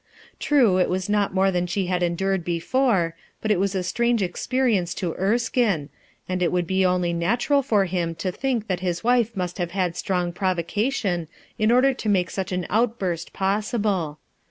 True, 0.39 0.79
it 0.79 0.89
was 0.89 1.09
not 1.09 1.31
more 1.31 1.51
than 1.51 1.67
she 1.67 1.85
had 1.85 2.01
endured 2.01 2.43
before, 2.43 3.15
but 3.39 3.51
it 3.51 3.59
was 3.59 3.75
a 3.75 3.83
strange 3.83 4.23
experience 4.23 4.95
to 4.95 5.13
Erskine, 5.13 5.89
and 6.27 6.41
it 6.41 6.51
would 6.51 6.65
be 6.65 6.83
only 6.83 7.13
natural 7.13 7.61
for 7.61 7.85
him 7.85 8.15
to 8.15 8.31
think 8.31 8.65
that 8.67 8.79
his 8.79 9.03
wife 9.03 9.37
must 9.37 9.59
have 9.59 9.73
had 9.77 9.95
strong 9.95 10.33
provocation, 10.33 11.27
in 11.59 11.71
order 11.71 11.93
to 11.93 12.09
make 12.09 12.31
such 12.31 12.51
an 12.51 12.65
outburst 12.67 13.31
possible. 13.31 14.17